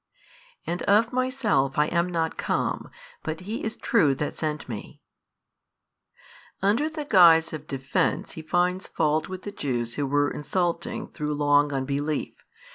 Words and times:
And 0.65 0.81
of 0.89 1.13
Myself 1.13 1.77
I 1.77 1.85
am 1.85 2.09
not 2.09 2.35
come, 2.35 2.89
but 3.21 3.41
He 3.41 3.63
is 3.63 3.75
true 3.75 4.15
That 4.15 4.35
sent 4.35 4.67
Me. 4.67 4.99
Under 6.59 6.89
the 6.89 7.05
guise 7.05 7.53
of 7.53 7.67
defence 7.67 8.31
He 8.31 8.41
finds 8.41 8.87
fault 8.87 9.29
with 9.29 9.43
the 9.43 9.51
Jews 9.51 9.93
who 9.93 10.07
were 10.07 10.31
insulting 10.31 11.07
through 11.07 11.35
long 11.35 11.71
unbelief. 11.71 12.33